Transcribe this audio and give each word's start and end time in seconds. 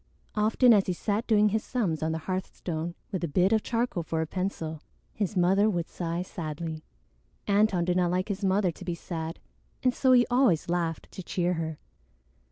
Often 0.33 0.73
as 0.73 0.87
he 0.87 0.93
sat 0.93 1.27
doing 1.27 1.49
his 1.49 1.63
sums 1.63 2.01
on 2.01 2.11
the 2.11 2.17
hearthstone, 2.25 2.95
with 3.11 3.23
a 3.23 3.27
bit 3.27 3.53
of 3.53 3.61
charcoal 3.61 4.01
for 4.01 4.19
a 4.21 4.25
pencil, 4.25 4.81
his 5.13 5.37
mother 5.37 5.69
would 5.69 5.87
sigh 5.87 6.23
sadly. 6.23 6.83
Antone 7.47 7.85
did 7.85 7.97
not 7.97 8.09
like 8.09 8.29
his 8.29 8.43
mother 8.43 8.71
to 8.71 8.83
be 8.83 8.95
sad, 8.95 9.37
and 9.83 9.93
so 9.93 10.11
he 10.13 10.25
always 10.31 10.69
laughed 10.69 11.11
to 11.11 11.21
cheer 11.21 11.53
her. 11.53 11.77